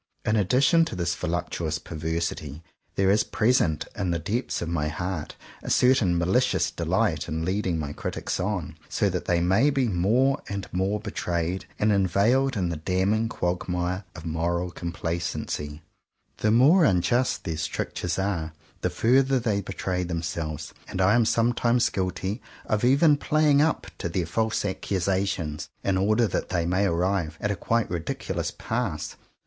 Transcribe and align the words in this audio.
In 0.25 0.35
addition 0.35 0.83
to 0.85 0.95
this 0.95 1.15
voluptu 1.15 1.63
ous 1.67 1.77
perversity 1.77 2.63
there 2.95 3.11
is 3.11 3.23
present 3.23 3.85
in 3.95 4.09
the 4.09 4.17
depths 4.17 4.59
of 4.59 4.67
my 4.67 4.87
heart 4.87 5.35
a 5.61 5.69
certain 5.69 6.17
malicious 6.17 6.71
delight 6.71 7.27
in 7.27 7.45
leading 7.45 7.77
my 7.77 7.93
critics 7.93 8.39
on, 8.39 8.79
so 8.89 9.11
that 9.11 9.25
they 9.25 9.41
may 9.41 9.69
be 9.69 9.87
more 9.87 10.41
and 10.49 10.67
more 10.73 10.99
betrayed 10.99 11.65
and 11.77 11.91
inveigled 11.91 12.57
in 12.57 12.69
the 12.69 12.77
damning 12.77 13.29
quagmire 13.29 14.03
of 14.15 14.25
moral 14.25 14.71
compla 14.71 15.17
cency. 15.17 15.81
The 16.37 16.49
more 16.49 16.83
unjust 16.83 17.43
their 17.43 17.57
strictures 17.57 18.17
are, 18.17 18.53
the 18.81 18.89
further 18.89 19.39
they 19.39 19.61
betray 19.61 20.01
themselves; 20.01 20.73
and 20.87 20.99
I 20.99 21.13
am 21.13 21.25
sometimes 21.25 21.91
guilty 21.91 22.41
of 22.65 22.83
even 22.83 23.17
playing 23.17 23.61
up 23.61 23.85
to 23.99 24.09
their 24.09 24.25
false 24.25 24.65
accusations 24.65 25.69
in 25.83 25.95
order 25.95 26.25
that 26.25 26.49
they 26.49 26.65
may 26.65 26.87
arrive 26.87 27.37
at 27.39 27.51
a 27.51 27.55
quite 27.55 27.87
ridiculous 27.87 28.49
pass. 28.49 29.15